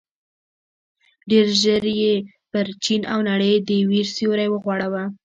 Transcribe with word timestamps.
ډېر 1.29 1.45
ژر 1.61 1.83
یې 2.01 2.13
پر 2.51 2.65
چين 2.83 3.01
او 3.13 3.19
نړۍ 3.29 3.53
د 3.67 3.69
وېر 3.89 4.07
سيوری 4.15 4.47
وغوړاوه. 4.49 5.03